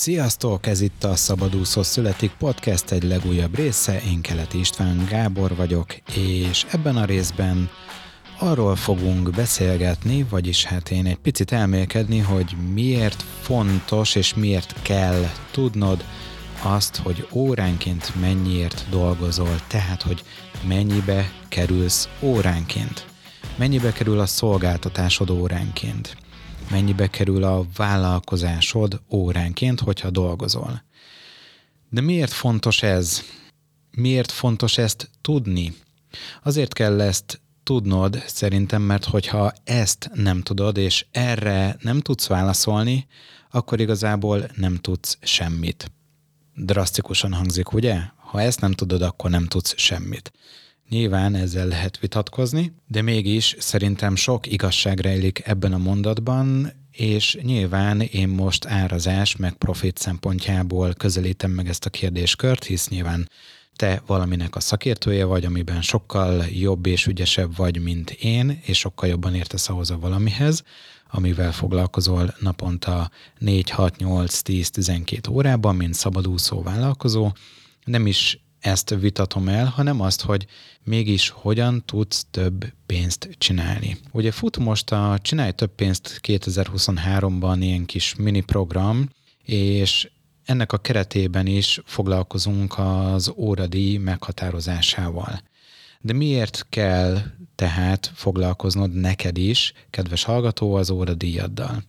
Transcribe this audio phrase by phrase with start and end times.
[0.00, 0.66] Sziasztok!
[0.66, 4.02] Ez itt a Szabadúszó Születik Podcast egy legújabb része.
[4.02, 7.70] Én Keleti István Gábor vagyok, és ebben a részben
[8.38, 15.24] arról fogunk beszélgetni, vagyis hát én egy picit elmélkedni, hogy miért fontos és miért kell
[15.50, 16.04] tudnod
[16.62, 20.22] azt, hogy óránként mennyiért dolgozol, tehát hogy
[20.68, 23.06] mennyibe kerülsz óránként.
[23.56, 26.16] Mennyibe kerül a szolgáltatásod óránként
[26.70, 30.82] mennyibe kerül a vállalkozásod óránként, hogyha dolgozol.
[31.90, 33.22] De miért fontos ez?
[33.90, 35.74] Miért fontos ezt tudni?
[36.42, 43.06] Azért kell ezt tudnod, szerintem, mert hogyha ezt nem tudod, és erre nem tudsz válaszolni,
[43.50, 45.92] akkor igazából nem tudsz semmit.
[46.54, 48.00] Drasztikusan hangzik, ugye?
[48.16, 50.32] Ha ezt nem tudod, akkor nem tudsz semmit.
[50.90, 58.00] Nyilván ezzel lehet vitatkozni, de mégis szerintem sok igazság rejlik ebben a mondatban, és nyilván
[58.00, 63.28] én most árazás meg profit szempontjából közelítem meg ezt a kérdéskört, hisz nyilván
[63.76, 69.08] te valaminek a szakértője vagy, amiben sokkal jobb és ügyesebb vagy, mint én, és sokkal
[69.08, 70.62] jobban értesz ahhoz a valamihez,
[71.10, 77.32] amivel foglalkozol naponta 4, 6, 8, 10, 12 órában, mint szabadúszó vállalkozó.
[77.84, 80.46] Nem is ezt vitatom el, hanem azt, hogy
[80.84, 83.96] mégis hogyan tudsz több pénzt csinálni.
[84.12, 89.08] Ugye fut most a Csinálj több pénzt 2023-ban ilyen kis mini program,
[89.44, 90.10] és
[90.44, 95.40] ennek a keretében is foglalkozunk az óradíj meghatározásával.
[96.00, 97.18] De miért kell
[97.54, 101.82] tehát foglalkoznod neked is, kedves hallgató, az óradíjaddal?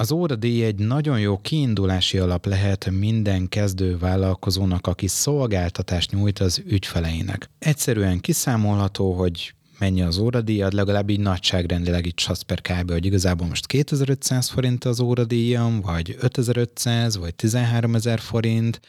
[0.00, 6.62] Az óradíj egy nagyon jó kiindulási alap lehet minden kezdő vállalkozónak, aki szolgáltatást nyújt az
[6.66, 7.50] ügyfeleinek.
[7.58, 12.90] Egyszerűen kiszámolható, hogy mennyi az óradíjad, legalább így nagyságrendileg itt per kb.
[12.90, 18.80] hogy igazából most 2500 forint az óradíjam, vagy 5500, vagy 13000 forint,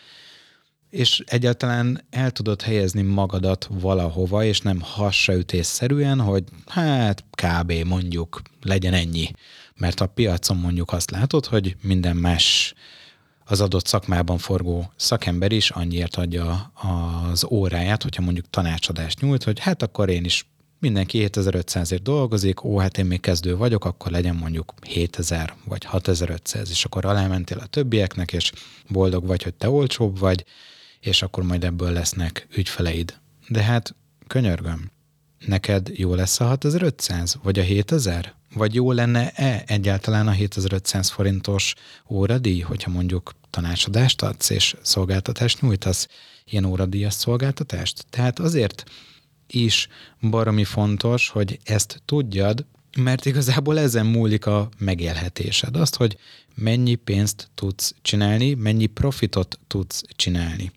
[0.90, 7.72] és egyáltalán el tudod helyezni magadat valahova, és nem hasraütésszerűen, hogy hát kb.
[7.72, 9.32] mondjuk legyen ennyi
[9.80, 12.74] mert a piacon mondjuk azt látod, hogy minden más
[13.46, 16.72] az adott szakmában forgó szakember is annyiért adja
[17.32, 20.46] az óráját, hogyha mondjuk tanácsadást nyújt, hogy hát akkor én is
[20.80, 26.70] mindenki 7500-ért dolgozik, ó, hát én még kezdő vagyok, akkor legyen mondjuk 7000 vagy 6500,
[26.70, 28.52] és akkor alámentél a többieknek, és
[28.88, 30.46] boldog vagy, hogy te olcsóbb vagy,
[31.00, 33.20] és akkor majd ebből lesznek ügyfeleid.
[33.48, 33.96] De hát
[34.28, 34.92] könyörgöm,
[35.46, 38.34] neked jó lesz a 6500, vagy a 7000?
[38.54, 41.74] Vagy jó lenne-e egyáltalán a 7500 forintos
[42.10, 46.08] óradíj, hogyha mondjuk tanácsadást adsz és szolgáltatást nyújtasz,
[46.46, 48.06] ilyen óradíjas szolgáltatást?
[48.10, 48.84] Tehát azért
[49.48, 49.88] is
[50.22, 52.66] baromi fontos, hogy ezt tudjad,
[52.98, 55.76] mert igazából ezen múlik a megélhetésed.
[55.76, 56.18] Azt, hogy
[56.56, 60.72] mennyi pénzt tudsz csinálni, mennyi profitot tudsz csinálni.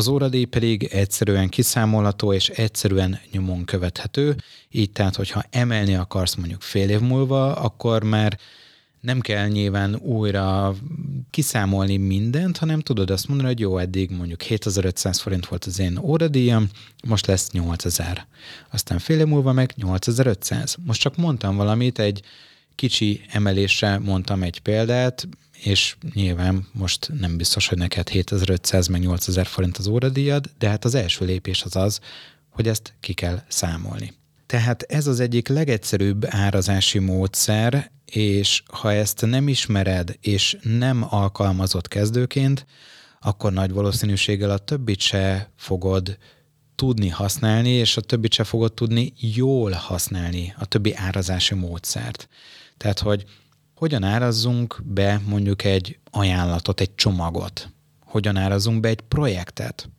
[0.00, 4.36] Az óradíj pedig egyszerűen kiszámolható és egyszerűen nyomon követhető,
[4.70, 8.38] így tehát, hogyha emelni akarsz mondjuk fél év múlva, akkor már
[9.00, 10.74] nem kell nyilván újra
[11.30, 15.98] kiszámolni mindent, hanem tudod azt mondani, hogy jó, eddig mondjuk 7500 forint volt az én
[15.98, 16.68] óradíjam,
[17.08, 18.26] most lesz 8000.
[18.70, 20.76] Aztán fél év múlva meg 8500.
[20.84, 22.22] Most csak mondtam valamit, egy
[22.74, 25.28] kicsi emelésre mondtam egy példát,
[25.62, 30.84] és nyilván most nem biztos, hogy neked 7500 meg 8000 forint az óradíjad, de hát
[30.84, 32.00] az első lépés az az,
[32.50, 34.12] hogy ezt ki kell számolni.
[34.46, 41.88] Tehát ez az egyik legegyszerűbb árazási módszer, és ha ezt nem ismered, és nem alkalmazott
[41.88, 42.66] kezdőként,
[43.20, 46.18] akkor nagy valószínűséggel a többit se fogod
[46.74, 52.28] tudni használni, és a többit se fogod tudni jól használni, a többi árazási módszert.
[52.76, 53.24] Tehát, hogy
[53.80, 57.72] hogyan árazzunk be mondjuk egy ajánlatot, egy csomagot,
[58.04, 59.90] hogyan árazzunk be egy projektet.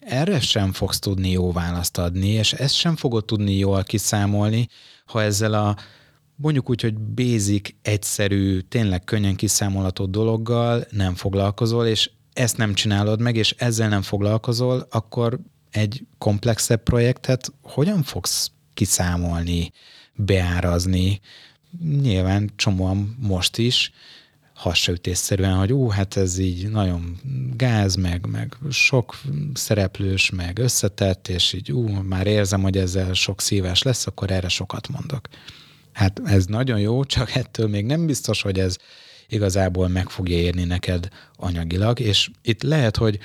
[0.00, 4.68] Erre sem fogsz tudni jó választ adni, és ezt sem fogod tudni jól kiszámolni,
[5.06, 5.76] ha ezzel a
[6.36, 13.20] mondjuk úgy, hogy basic, egyszerű, tényleg könnyen kiszámolható dologgal nem foglalkozol, és ezt nem csinálod
[13.20, 15.38] meg, és ezzel nem foglalkozol, akkor
[15.70, 19.72] egy komplexebb projektet hogyan fogsz kiszámolni,
[20.14, 21.20] beárazni,
[21.80, 23.92] nyilván csomóan most is
[24.54, 27.18] hasraütésszerűen, hogy ú, hát ez így nagyon
[27.56, 29.20] gáz, meg, meg sok
[29.54, 34.48] szereplős, meg összetett, és így ú, már érzem, hogy ezzel sok szíves lesz, akkor erre
[34.48, 35.28] sokat mondok.
[35.92, 38.76] Hát ez nagyon jó, csak ettől még nem biztos, hogy ez
[39.28, 43.18] igazából meg fogja érni neked anyagilag, és itt lehet, hogy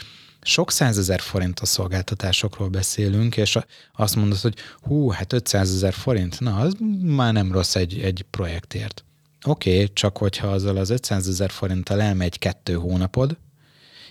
[0.47, 3.57] sok százezer forint a szolgáltatásokról beszélünk, és
[3.95, 8.25] azt mondod, hogy hú, hát 500 ezer forint, na, az már nem rossz egy, egy
[8.29, 9.03] projektért.
[9.45, 13.38] Oké, okay, csak hogyha azzal az 500 ezer forinttal elmegy kettő hónapod,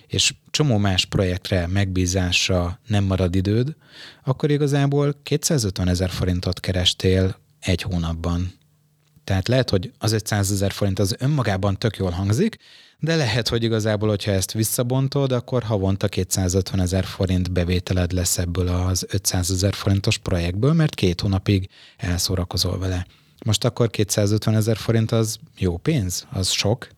[0.07, 3.77] és csomó más projektre megbízásra nem marad időd,
[4.25, 8.53] akkor igazából 250 ezer forintot kerestél egy hónapban.
[9.27, 12.57] Tehát lehet, hogy az 500 ezer forint az önmagában tök jól hangzik,
[12.99, 18.69] de lehet, hogy igazából, hogyha ezt visszabontod, akkor havonta 250 ezer forint bevételed lesz ebből
[18.69, 23.07] az 500 ezer forintos projektből, mert két hónapig elszórakozol vele.
[23.45, 26.89] Most akkor 250 ezer forint az jó pénz, az sok,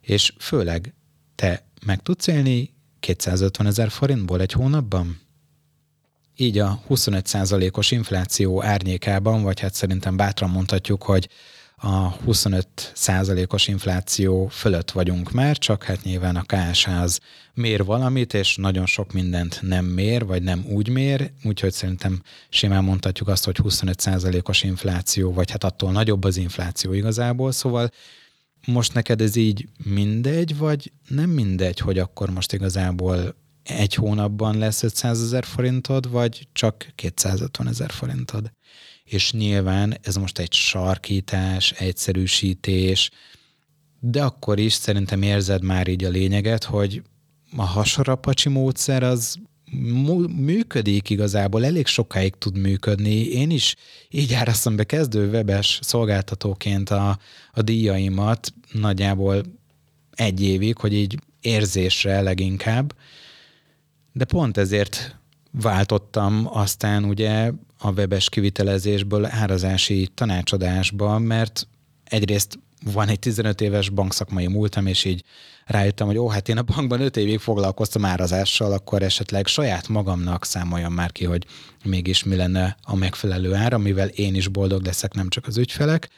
[0.00, 0.94] és főleg
[1.34, 5.20] te meg tudsz élni 250 ezer forintból egy hónapban?
[6.42, 11.28] Így a 25%-os infláció árnyékában, vagy hát szerintem bátran mondhatjuk, hogy
[11.76, 17.20] a 25 százalékos infláció fölött vagyunk már, csak hát nyilván a KSH az
[17.54, 22.84] mér valamit, és nagyon sok mindent nem mér, vagy nem úgy mér, úgyhogy szerintem simán
[22.84, 27.90] mondhatjuk azt, hogy 25 százalékos infláció, vagy hát attól nagyobb az infláció igazából, szóval
[28.66, 34.82] most neked ez így mindegy, vagy nem mindegy, hogy akkor most igazából egy hónapban lesz
[34.82, 38.52] 500 ezer forintod, vagy csak 250 ezer forintod?
[39.12, 43.10] és nyilván ez most egy sarkítás, egyszerűsítés,
[44.00, 47.02] de akkor is szerintem érzed már így a lényeget, hogy
[47.56, 49.36] a hasarapacsi módszer az
[50.36, 53.14] működik igazából, elég sokáig tud működni.
[53.14, 53.76] Én is
[54.10, 57.18] így árasztom be kezdő webes szolgáltatóként a,
[57.52, 59.42] a díjaimat nagyjából
[60.10, 62.94] egy évig, hogy így érzésre leginkább,
[64.12, 65.16] de pont ezért
[65.50, 71.68] váltottam aztán ugye a webes kivitelezésből árazási tanácsadásba, mert
[72.04, 75.24] egyrészt van egy 15 éves bankszakmai múltam, és így
[75.66, 80.44] rájöttem, hogy ó, hát én a bankban 5 évig foglalkoztam árazással, akkor esetleg saját magamnak
[80.44, 81.46] számoljam már ki, hogy
[81.84, 86.08] mégis mi lenne a megfelelő ár, amivel én is boldog leszek, nem csak az ügyfelek.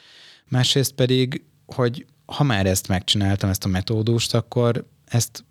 [0.49, 5.45] Másrészt pedig, hogy ha már ezt megcsináltam, ezt a metódust, akkor ezt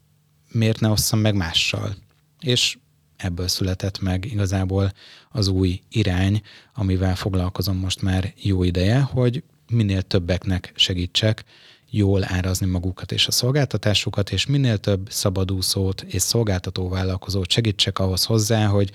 [0.52, 1.96] miért ne osszam meg mással?
[2.44, 2.78] És
[3.18, 4.92] ebből született meg igazából
[5.30, 6.42] az új irány,
[6.74, 11.44] amivel foglalkozom most már jó ideje, hogy minél többeknek segítsek
[11.90, 18.26] jól árazni magukat és a szolgáltatásukat, és minél több szabadúszót és szolgáltató vállalkozót segítsek ahhoz
[18.26, 18.92] hozzá, hogy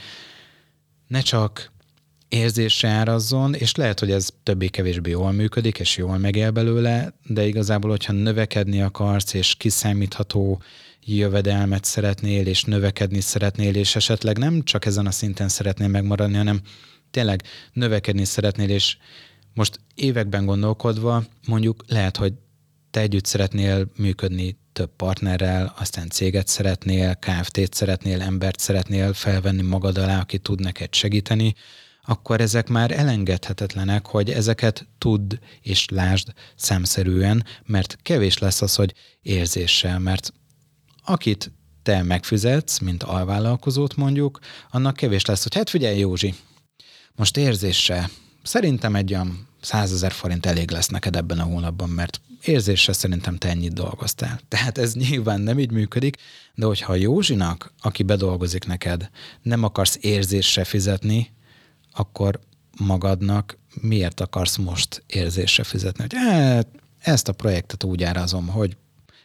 [1.07, 1.73] ne csak
[2.29, 7.91] érzésre árazzon, és lehet, hogy ez többé-kevésbé jól működik, és jól megél belőle, de igazából,
[7.91, 10.63] hogyha növekedni akarsz, és kiszámítható
[11.17, 16.61] jövedelmet szeretnél, és növekedni szeretnél, és esetleg nem csak ezen a szinten szeretnél megmaradni, hanem
[17.11, 18.97] tényleg növekedni szeretnél, és
[19.55, 22.33] most években gondolkodva mondjuk lehet, hogy
[22.91, 29.99] te együtt szeretnél működni több partnerrel, aztán céget szeretnél, KFT-t szeretnél, embert szeretnél felvenni magad
[29.99, 31.55] alá, aki tud neked segíteni,
[32.03, 38.95] akkor ezek már elengedhetetlenek, hogy ezeket tudd és lásd szemszerűen, mert kevés lesz az, hogy
[39.23, 40.33] érzéssel, mert
[41.09, 41.53] akit
[41.83, 44.39] te megfizetsz, mint alvállalkozót mondjuk,
[44.71, 46.35] annak kevés lesz, hogy hát figyelj Józsi,
[47.17, 48.11] most érzéssel,
[48.43, 53.37] szerintem egy olyan 100 ezer forint elég lesz neked ebben a hónapban, mert érzésre szerintem
[53.37, 54.41] te ennyit dolgoztál.
[54.49, 56.17] Tehát ez nyilván nem így működik,
[56.55, 59.11] de hogyha a Józsinak, aki bedolgozik neked,
[59.43, 61.31] nem akarsz érzésre fizetni,
[61.93, 62.41] akkor
[62.79, 66.03] magadnak miért akarsz most érzésre fizetni?
[66.03, 66.69] Hogy hát,
[66.99, 68.77] ezt a projektet úgy árazom, hogy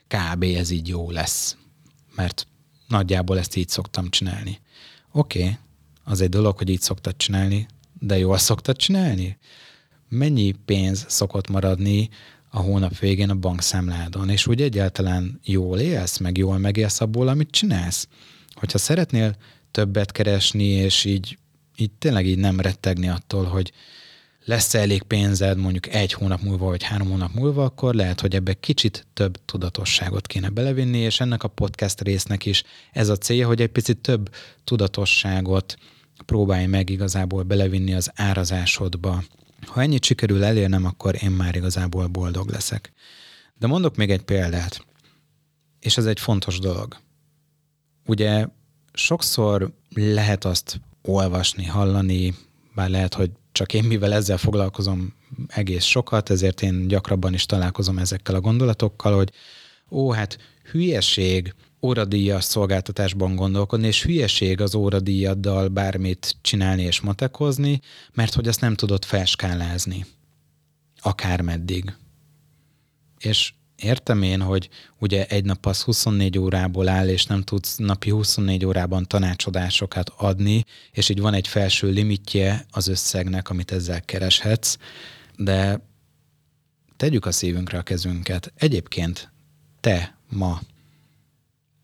[0.08, 0.44] kb.
[0.44, 1.58] ez így jó lesz
[2.16, 2.48] mert
[2.88, 4.60] nagyjából ezt így szoktam csinálni.
[5.12, 5.58] Oké, okay,
[6.04, 7.68] az egy dolog, hogy így szoktad csinálni,
[8.00, 9.38] de jól szoktad csinálni?
[10.10, 12.10] Mennyi pénz szokott maradni
[12.50, 17.52] a hónap végén a bankszámládon, és úgy egyáltalán jól élsz, meg jól megélsz abból, amit
[17.52, 18.08] csinálsz?
[18.54, 19.36] Hogyha szeretnél
[19.72, 21.38] többet keresni, és így,
[21.76, 23.72] így tényleg így nem rettegni attól, hogy
[24.46, 28.54] lesz elég pénzed mondjuk egy hónap múlva, vagy három hónap múlva, akkor lehet, hogy ebbe
[28.54, 33.62] kicsit több tudatosságot kéne belevinni, és ennek a podcast résznek is ez a célja, hogy
[33.62, 35.76] egy picit több tudatosságot
[36.26, 39.24] próbálj meg igazából belevinni az árazásodba.
[39.66, 42.92] Ha ennyit sikerül elérnem, akkor én már igazából boldog leszek.
[43.60, 44.86] De mondok még egy példát,
[45.80, 46.98] és ez egy fontos dolog.
[48.06, 48.48] Ugye
[48.94, 52.36] sokszor lehet azt olvasni, hallani,
[52.76, 55.14] bár lehet, hogy csak én mivel ezzel foglalkozom
[55.48, 59.32] egész sokat, ezért én gyakrabban is találkozom ezekkel a gondolatokkal, hogy
[59.92, 60.38] ó, hát
[60.72, 67.80] hülyeség óradíjas szolgáltatásban gondolkodni, és hülyeség az óradíjaddal bármit csinálni és matekozni,
[68.14, 70.06] mert hogy azt nem tudod felskálázni.
[71.02, 71.96] Akármeddig.
[73.18, 78.10] És értem én, hogy ugye egy nap az 24 órából áll, és nem tudsz napi
[78.10, 84.78] 24 órában tanácsadásokat adni, és így van egy felső limitje az összegnek, amit ezzel kereshetsz,
[85.38, 85.80] de
[86.98, 88.54] tegyük a szívünkre a kezünket.
[88.56, 89.32] Egyébként
[89.80, 90.62] te ma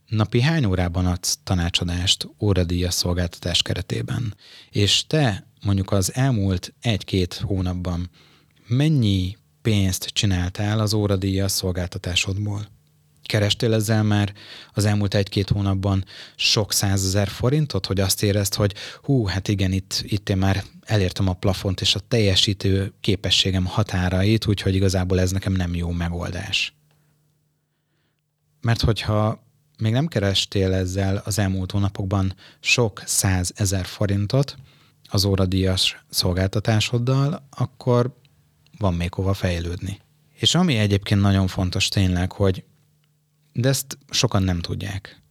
[0.07, 4.35] napi hány órában adsz tanácsadást óradíjas szolgáltatás keretében?
[4.69, 8.09] És te mondjuk az elmúlt egy-két hónapban
[8.67, 12.67] mennyi pénzt csináltál az óradíjas szolgáltatásodból?
[13.23, 14.33] Kerestél ezzel már
[14.73, 18.73] az elmúlt egy-két hónapban sok százezer forintot, hogy azt érezd, hogy
[19.03, 24.45] hú, hát igen, itt, itt én már elértem a plafont és a teljesítő képességem határait,
[24.45, 26.73] úgyhogy igazából ez nekem nem jó megoldás.
[28.61, 29.43] Mert hogyha
[29.77, 34.57] még nem kerestél ezzel az elmúlt hónapokban sok százezer forintot
[35.09, 38.18] az óradíjas szolgáltatásoddal, akkor
[38.79, 39.99] van még hova fejlődni.
[40.33, 42.63] És ami egyébként nagyon fontos tényleg, hogy
[43.53, 45.21] de ezt sokan nem tudják,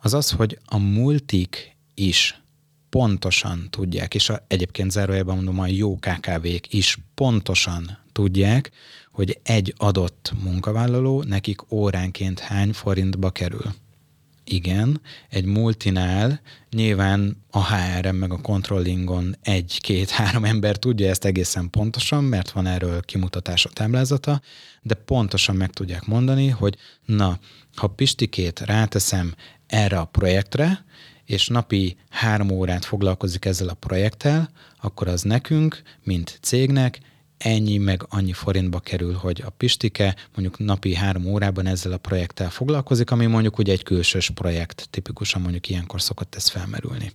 [0.00, 2.40] az az, hogy a multik is
[2.88, 8.70] pontosan tudják, és a, egyébként zárójelben mondom, a jó KKV-k is pontosan tudják,
[9.12, 13.74] hogy egy adott munkavállaló nekik óránként hány forintba kerül.
[14.52, 16.40] Igen, egy multinál
[16.70, 23.02] nyilván a HRM meg a controllingon egy-két-három ember tudja ezt egészen pontosan, mert van erről
[23.02, 24.40] kimutatás a táblázata,
[24.82, 27.38] de pontosan meg tudják mondani, hogy na,
[27.74, 29.34] ha Pistikét ráteszem
[29.66, 30.84] erre a projektre,
[31.24, 37.00] és napi három órát foglalkozik ezzel a projekttel, akkor az nekünk, mint cégnek
[37.42, 42.50] ennyi meg annyi forintba kerül, hogy a Pistike mondjuk napi három órában ezzel a projekttel
[42.50, 47.12] foglalkozik, ami mondjuk ugye egy külsős projekt, tipikusan mondjuk ilyenkor szokott ez felmerülni.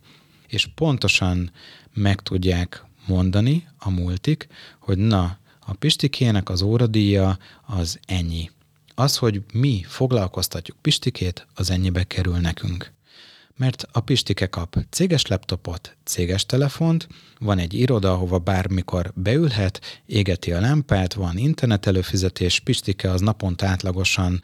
[0.48, 1.52] És pontosan
[1.94, 4.48] meg tudják mondani a multik,
[4.80, 8.50] hogy na, a Pistikének az óradíja az ennyi.
[8.96, 12.94] Az, hogy mi foglalkoztatjuk Pistikét, az ennyibe kerül nekünk
[13.58, 17.08] mert a Pistike kap céges laptopot, céges telefont,
[17.40, 23.66] van egy iroda, ahova bármikor beülhet, égeti a lámpát, van internet előfizetés, Pistike az naponta
[23.66, 24.44] átlagosan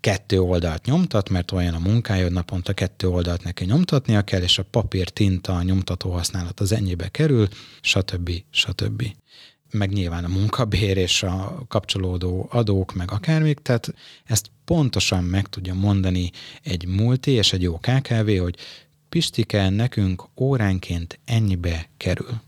[0.00, 4.58] kettő oldalt nyomtat, mert olyan a munkája, hogy naponta kettő oldalt neki nyomtatnia kell, és
[4.58, 7.48] a papír, tinta, a nyomtató használat az ennyibe kerül,
[7.80, 8.30] stb.
[8.50, 9.02] stb
[9.74, 15.74] meg nyilván a munkabér és a kapcsolódó adók, meg akármik, tehát ezt pontosan meg tudja
[15.74, 16.30] mondani
[16.62, 18.56] egy multi és egy jó KKV, hogy
[19.08, 22.40] Pistike nekünk óránként ennyibe kerül.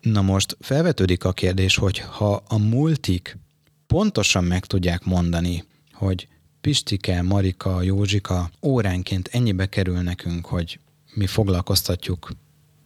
[0.00, 3.38] Na most felvetődik a kérdés, hogy ha a multik
[3.86, 6.28] pontosan meg tudják mondani, hogy
[6.60, 10.78] Pistike, Marika, Józsika óránként ennyibe kerül nekünk, hogy
[11.14, 12.30] mi foglalkoztatjuk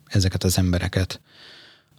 [0.06, 1.20] ezeket az embereket,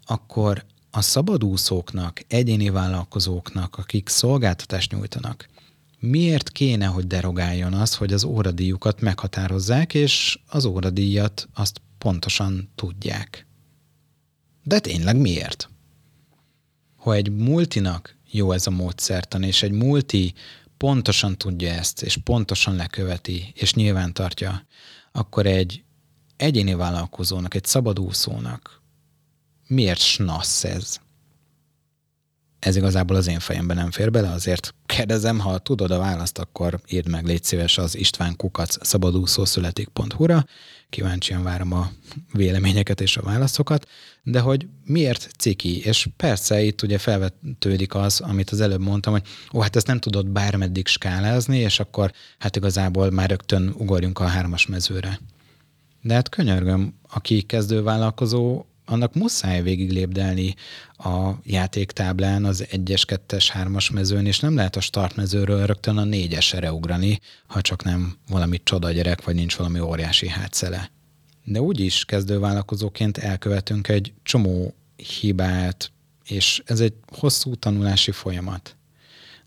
[0.05, 5.47] akkor a szabadúszóknak, egyéni vállalkozóknak, akik szolgáltatást nyújtanak,
[6.01, 13.46] miért kéne, hogy derogáljon az, hogy az óradíjukat meghatározzák, és az óradíjat azt pontosan tudják?
[14.63, 15.70] De tényleg miért?
[16.96, 20.34] Ha egy multinak jó ez a módszertan, és egy multi
[20.77, 24.65] pontosan tudja ezt, és pontosan leköveti, és nyilván tartja,
[25.12, 25.84] akkor egy
[26.38, 28.81] egyéni vállalkozónak, egy szabadúszónak,
[29.67, 31.00] miért snassz ez?
[32.61, 36.79] Ez igazából az én fejemben nem fér bele, azért kérdezem, ha tudod a választ, akkor
[36.89, 40.45] írd meg, légy szíves az István Kukac szabadúszószületik.hu-ra.
[40.89, 41.91] Kíváncsian várom a
[42.33, 43.87] véleményeket és a válaszokat,
[44.23, 45.83] de hogy miért ciki?
[45.85, 49.99] És persze itt ugye felvetődik az, amit az előbb mondtam, hogy ó, hát ezt nem
[49.99, 55.19] tudod bármeddig skálázni, és akkor hát igazából már rögtön ugorjunk a hármas mezőre.
[56.01, 60.55] De hát könyörgöm, aki kezdővállalkozó, annak muszáj végig lépdelni
[60.98, 66.74] a játéktáblán az 1-es, 2-es, 3-as mezőn, és nem lehet a startmezőről rögtön a 4-esre
[66.74, 70.91] ugrani, ha csak nem valami csoda gyerek, vagy nincs valami óriási hátszele.
[71.43, 75.91] De úgyis kezdővállalkozóként elkövetünk egy csomó hibát,
[76.25, 78.75] és ez egy hosszú tanulási folyamat.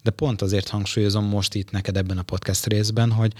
[0.02, 3.32] De pont azért hangsúlyozom most itt neked ebben a podcast részben, hogy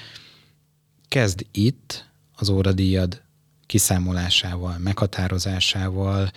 [1.08, 3.23] kezd itt az óradíjad
[3.66, 6.30] kiszámolásával, meghatározásával,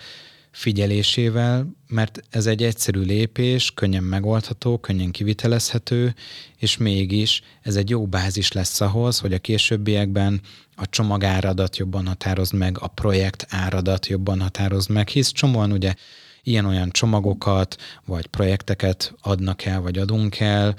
[0.50, 6.14] figyelésével, mert ez egy egyszerű lépés, könnyen megoldható, könnyen kivitelezhető,
[6.56, 10.40] és mégis ez egy jó bázis lesz ahhoz, hogy a későbbiekben
[10.76, 15.94] a csomagáradat jobban határozd meg, a projekt áradat jobban határozd meg, hisz csomóan ugye
[16.42, 20.74] ilyen-olyan csomagokat, vagy projekteket adnak el, vagy adunk el,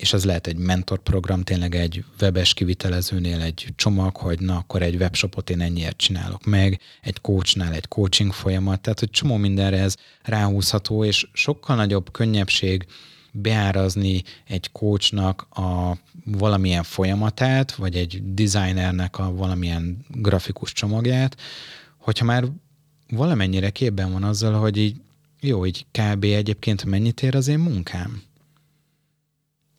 [0.00, 4.94] és az lehet egy mentorprogram, tényleg egy webes kivitelezőnél egy csomag, hogy na akkor egy
[4.94, 9.94] webshopot én ennyiért csinálok meg, egy coachnál egy coaching folyamat, tehát hogy csomó mindenre ez
[10.22, 12.86] ráhúzható, és sokkal nagyobb könnyebbség
[13.32, 21.36] beárazni egy coachnak a valamilyen folyamatát, vagy egy designernek a valamilyen grafikus csomagját,
[21.98, 22.44] hogyha már
[23.08, 24.96] valamennyire képben van azzal, hogy így
[25.40, 26.24] jó, így kb.
[26.24, 28.22] egyébként mennyit ér az én munkám?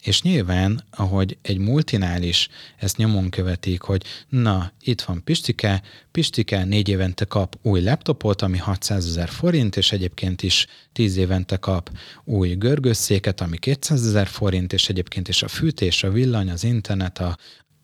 [0.02, 5.82] És nyilván, ahogy egy multinál is ezt nyomon követik, hogy na, itt van Pistike,
[6.12, 11.58] Pistike négy évente kap új laptopot, ami 600 ezer forint, és egyébként is 10 évente
[11.58, 11.92] kap
[12.24, 17.20] új görgőszéket, ami 200 ezer forint, és egyébként is a fűtés, a villany, az internet,
[17.20, 17.38] a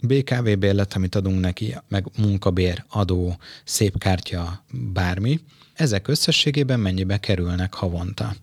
[0.03, 5.39] BKV bérlet, amit adunk neki, meg munkabér, adó, szép kártya, bármi,
[5.73, 8.35] ezek összességében mennyibe kerülnek havonta.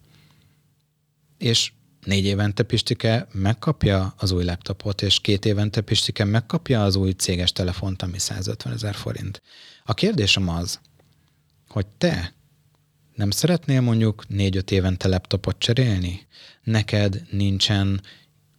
[1.39, 1.73] És
[2.05, 7.53] négy évente Pistike megkapja az új laptopot, és két évente Pistike megkapja az új céges
[7.53, 9.43] telefont, ami 150 ezer forint.
[9.85, 10.81] A kérdésem az,
[11.69, 12.35] hogy te
[13.15, 16.27] nem szeretnél mondjuk négy-öt évente laptopot cserélni?
[16.63, 18.01] Neked nincsen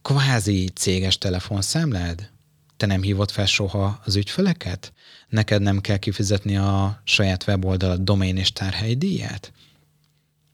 [0.02, 2.30] kvázi céges telefonszámlád?
[2.76, 4.92] Te nem hívod fel soha az ügyfeleket?
[5.28, 9.52] Neked nem kell kifizetni a saját weboldalad domain és tárhely díját?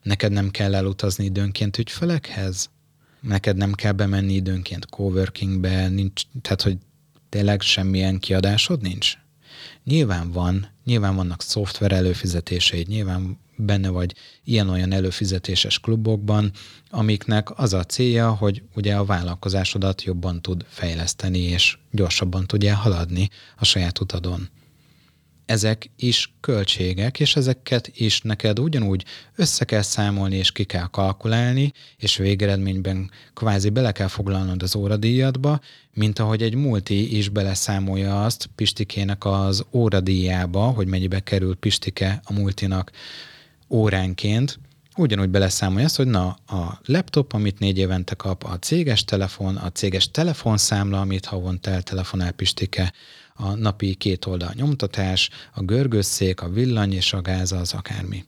[0.03, 2.71] Neked nem kell elutazni időnként ügyfelekhez?
[3.23, 6.77] Neked nem kell bemenni időnként coworkingbe, nincs, tehát hogy
[7.29, 9.15] tényleg semmilyen kiadásod nincs?
[9.85, 14.15] Nyilván van, nyilván vannak szoftver előfizetéseid, nyilván benne vagy
[14.45, 16.53] ilyen-olyan előfizetéses klubokban,
[16.91, 23.29] amiknek az a célja, hogy ugye a vállalkozásodat jobban tud fejleszteni, és gyorsabban tudja haladni
[23.57, 24.49] a saját utadon
[25.47, 29.05] ezek is költségek, és ezeket is neked ugyanúgy
[29.37, 35.61] össze kell számolni, és ki kell kalkulálni, és végeredményben kvázi bele kell foglalnod az óradíjadba,
[35.95, 42.33] mint ahogy egy multi is beleszámolja azt Pistikének az óradíjába, hogy mennyibe kerül Pistike a
[42.33, 42.91] multinak
[43.69, 44.59] óránként,
[44.97, 49.71] ugyanúgy beleszámolja azt, hogy na, a laptop, amit négy évente kap, a céges telefon, a
[49.71, 52.93] céges telefonszámla, amit havonta eltelefonál Pistike,
[53.35, 58.25] a napi két oldal nyomtatás, a görgőszék, a villany és a gáz az akármi.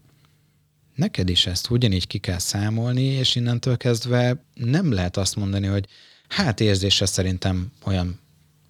[0.95, 5.87] Neked is ezt ugyanígy ki kell számolni, és innentől kezdve nem lehet azt mondani, hogy
[6.29, 8.21] hát érzése szerintem olyan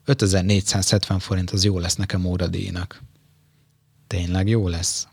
[0.04, 3.02] 5470 forint az jó lesz nekem óradíjnak.
[4.06, 5.08] Tényleg jó lesz?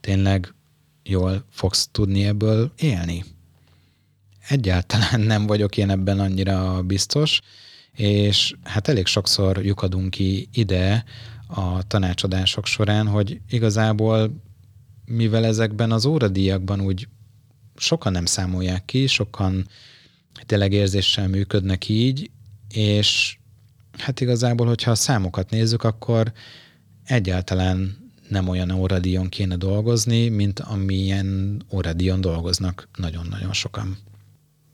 [0.00, 0.54] Tényleg
[1.02, 3.24] jól fogsz tudni ebből élni?
[4.48, 7.40] Egyáltalán nem vagyok én ebben annyira biztos,
[7.94, 11.04] és hát elég sokszor lyukadunk ki ide
[11.46, 14.42] a tanácsadások során, hogy igazából
[15.04, 17.08] mivel ezekben az óradíjakban úgy
[17.76, 19.68] sokan nem számolják ki, sokan
[20.46, 22.30] tényleg érzéssel működnek így,
[22.68, 23.38] és
[23.98, 26.32] hát igazából, hogyha a számokat nézzük, akkor
[27.04, 27.96] egyáltalán
[28.28, 33.98] nem olyan óradíjon kéne dolgozni, mint amilyen óradíjon dolgoznak nagyon-nagyon sokan.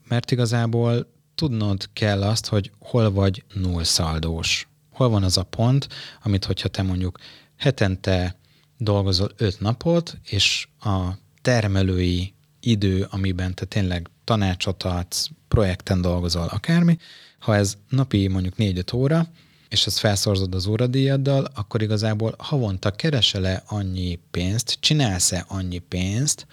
[0.07, 1.07] Mert igazából
[1.41, 4.67] tudnod kell azt, hogy hol vagy nullszaldós.
[4.91, 5.87] Hol van az a pont,
[6.23, 7.19] amit hogyha te mondjuk
[7.57, 8.35] hetente
[8.77, 11.09] dolgozol öt napot, és a
[11.41, 16.97] termelői idő, amiben te tényleg tanácsot adsz, projekten dolgozol, akármi,
[17.39, 19.27] ha ez napi mondjuk 4-5 óra,
[19.69, 26.47] és ezt felszorzod az óradíjaddal, akkor igazából havonta keresel-e annyi pénzt, csinálsz-e annyi pénzt,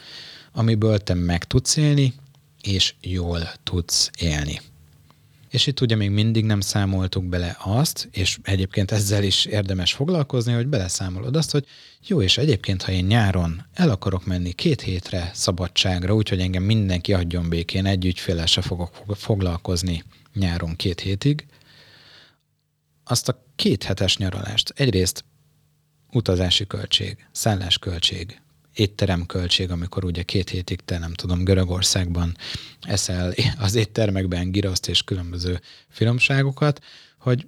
[0.53, 2.14] amiből te meg tudsz élni,
[2.62, 4.61] és jól tudsz élni.
[5.49, 10.53] És itt ugye még mindig nem számoltuk bele azt, és egyébként ezzel is érdemes foglalkozni,
[10.53, 11.67] hogy beleszámolod azt, hogy
[12.07, 17.13] jó, és egyébként, ha én nyáron el akarok menni két hétre szabadságra, úgyhogy engem mindenki
[17.15, 21.47] adjon békén, egy ügyféle se fogok foglalkozni nyáron két hétig,
[23.05, 24.73] azt a két hetes nyaralást.
[24.77, 25.25] Egyrészt
[26.13, 28.41] utazási költség, szállásköltség,
[28.79, 32.37] étteremköltség, amikor ugye két hétig te nem tudom, Görögországban
[32.81, 36.81] eszel az éttermekben giraszt és különböző finomságokat,
[37.19, 37.47] hogy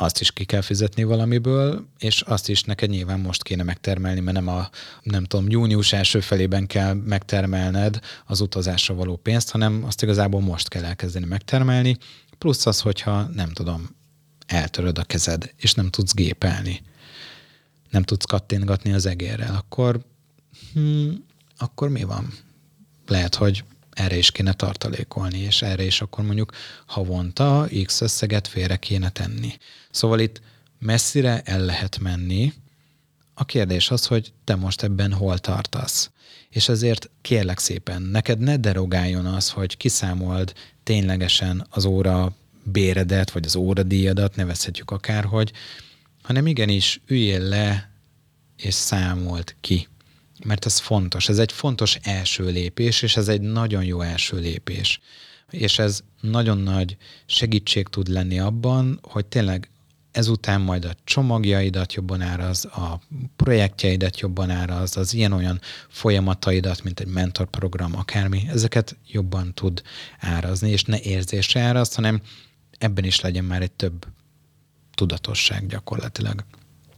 [0.00, 4.36] azt is ki kell fizetni valamiből, és azt is neked nyilván most kéne megtermelni, mert
[4.36, 4.68] nem a,
[5.02, 10.68] nem tudom, június első felében kell megtermelned az utazásra való pénzt, hanem azt igazából most
[10.68, 11.96] kell elkezdeni megtermelni,
[12.38, 13.96] plusz az, hogyha nem tudom,
[14.46, 16.82] eltöröd a kezed, és nem tudsz gépelni,
[17.90, 20.00] nem tudsz kattintgatni az egérrel, akkor
[20.72, 21.24] hmm,
[21.56, 22.32] akkor mi van?
[23.06, 26.52] Lehet, hogy erre is kéne tartalékolni, és erre is akkor mondjuk
[26.86, 29.52] havonta x összeget félre kéne tenni.
[29.90, 30.40] Szóval itt
[30.78, 32.52] messzire el lehet menni,
[33.34, 36.10] a kérdés az, hogy te most ebben hol tartasz.
[36.50, 40.52] És ezért kérlek szépen, neked ne derogáljon az, hogy kiszámold
[40.82, 45.52] ténylegesen az óra béredet, vagy az óradíjadat, nevezhetjük akárhogy,
[46.22, 47.90] hanem igenis üljél le
[48.56, 49.88] és számolt ki
[50.44, 51.28] mert ez fontos.
[51.28, 55.00] Ez egy fontos első lépés, és ez egy nagyon jó első lépés.
[55.50, 56.96] És ez nagyon nagy
[57.26, 59.70] segítség tud lenni abban, hogy tényleg
[60.10, 63.00] ezután majd a csomagjaidat jobban áraz, a
[63.36, 69.82] projektjeidet jobban áraz, az ilyen-olyan folyamataidat, mint egy mentorprogram, akármi, ezeket jobban tud
[70.18, 72.20] árazni, és ne érzésre áraz, hanem
[72.78, 74.06] ebben is legyen már egy több
[74.94, 76.44] tudatosság gyakorlatilag.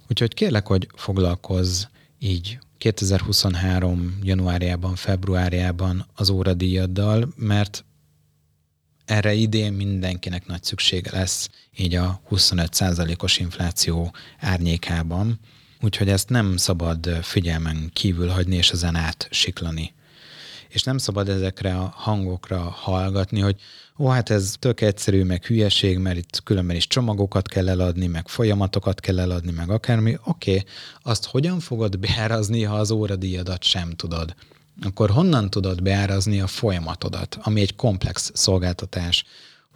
[0.09, 1.85] Úgyhogy kérlek, hogy foglalkozz
[2.19, 4.19] így 2023.
[4.23, 7.85] januárjában, februárjában az óradíjaddal, mert
[9.05, 15.39] erre idén mindenkinek nagy szüksége lesz, így a 25%-os infláció árnyékában,
[15.81, 19.93] úgyhogy ezt nem szabad figyelmen kívül hagyni és ezen át siklani.
[20.71, 23.57] És nem szabad ezekre a hangokra hallgatni, hogy
[23.99, 28.29] ó, hát ez tök egyszerű, meg hülyeség, mert itt különben is csomagokat kell eladni, meg
[28.29, 30.19] folyamatokat kell eladni, meg akármi.
[30.25, 30.65] Oké, okay,
[31.03, 34.35] azt hogyan fogod beárazni, ha az óradíjadat sem tudod?
[34.83, 39.25] Akkor honnan tudod beárazni a folyamatodat, ami egy komplex szolgáltatás,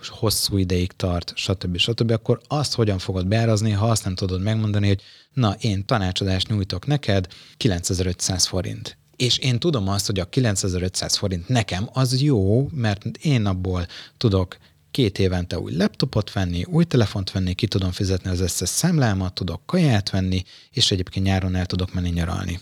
[0.08, 1.76] hosszú ideig tart, stb.
[1.76, 5.02] stb., akkor azt hogyan fogod beárazni, ha azt nem tudod megmondani, hogy
[5.32, 7.26] na, én tanácsadást nyújtok neked,
[7.56, 13.46] 9500 forint és én tudom azt, hogy a 9500 forint nekem az jó, mert én
[13.46, 14.56] abból tudok
[14.90, 19.66] két évente új laptopot venni, új telefont venni, ki tudom fizetni az összes számlámat, tudok
[19.66, 22.58] kaját venni, és egyébként nyáron el tudok menni nyaralni.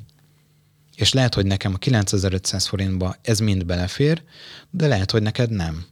[0.97, 4.23] És lehet, hogy nekem a 9500 forintba ez mind belefér,
[4.71, 5.85] de lehet, hogy neked nem.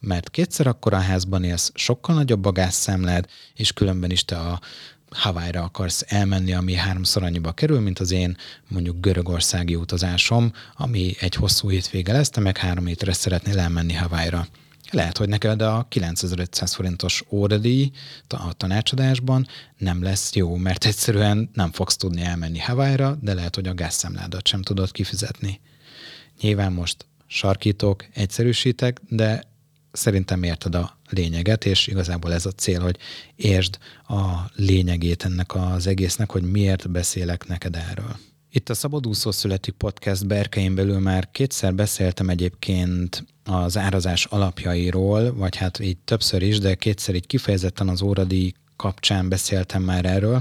[0.00, 4.60] Mert kétszer akkor a házban élsz, sokkal nagyobb a gázszámlád, és különben is te a
[5.16, 8.36] Hawaii-ra akarsz elmenni, ami háromszor annyiba kerül, mint az én
[8.68, 14.46] mondjuk görögországi utazásom, ami egy hosszú hétvége lesz, te meg három hétre szeretnél elmenni Hawaii-ra.
[14.90, 17.90] Lehet, hogy neked a 9500 forintos óradíj
[18.28, 19.46] a tanácsadásban
[19.78, 24.46] nem lesz jó, mert egyszerűen nem fogsz tudni elmenni Hawaii-ra, de lehet, hogy a gázszámládat
[24.46, 25.60] sem tudod kifizetni.
[26.40, 29.42] Nyilván most sarkítok, egyszerűsítek, de
[29.92, 32.96] szerintem érted a lényeget, és igazából ez a cél, hogy
[33.36, 38.16] értsd a lényegét ennek az egésznek, hogy miért beszélek neked erről.
[38.50, 45.56] Itt a Szabadúszó Születik Podcast berkein belül már kétszer beszéltem egyébként az árazás alapjairól, vagy
[45.56, 50.40] hát így többször is, de kétszer így kifejezetten az óradíj kapcsán beszéltem már erről.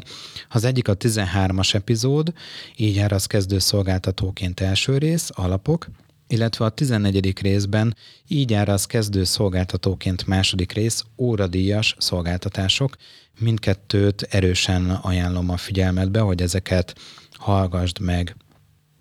[0.50, 2.34] Az egyik a 13-as epizód,
[2.76, 5.88] így áraz kezdő szolgáltatóként első rész, alapok,
[6.28, 7.40] illetve a 14.
[7.42, 7.96] részben
[8.28, 12.96] így áll az kezdő szolgáltatóként második rész óradíjas szolgáltatások.
[13.40, 16.96] Mindkettőt erősen ajánlom a figyelmetbe, hogy ezeket
[17.32, 18.36] hallgassd meg.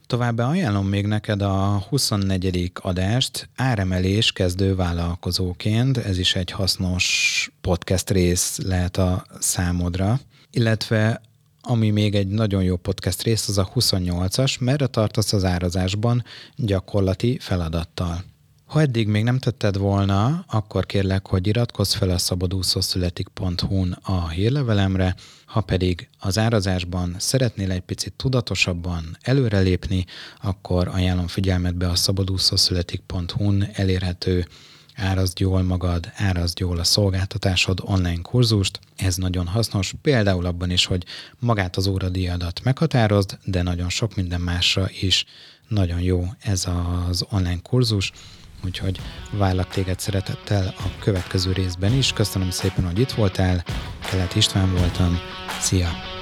[0.06, 2.72] Továbbá ajánlom még neked a 24.
[2.74, 11.20] adást áremelés kezdő vállalkozóként, ez is egy hasznos podcast rész lehet a számodra, illetve
[11.66, 16.24] ami még egy nagyon jó podcast rész, az a 28-as, merre tartasz az árazásban
[16.56, 18.24] gyakorlati feladattal.
[18.64, 25.14] Ha eddig még nem tetted volna, akkor kérlek, hogy iratkozz fel a szabadúszószületik.hu-n a hírlevelemre,
[25.46, 30.04] ha pedig az árazásban szeretnél egy picit tudatosabban előrelépni,
[30.42, 34.46] akkor ajánlom figyelmetbe a szabadúszószületik.hu-n elérhető
[34.96, 38.78] árazd jól magad, árazd jól a szolgáltatásod online kurzust.
[38.96, 41.04] Ez nagyon hasznos, például abban is, hogy
[41.38, 45.24] magát az óradíjadat meghatározd, de nagyon sok minden másra is
[45.68, 46.66] nagyon jó ez
[47.08, 48.12] az online kurzus,
[48.64, 52.12] úgyhogy várlak téged szeretettel a következő részben is.
[52.12, 53.64] Köszönöm szépen, hogy itt voltál,
[54.10, 55.18] Kelet István voltam,
[55.60, 56.13] szia!